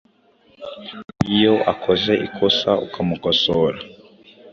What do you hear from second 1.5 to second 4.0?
akoze ikosa ukamukosora